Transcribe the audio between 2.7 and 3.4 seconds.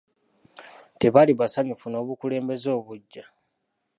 obuggya.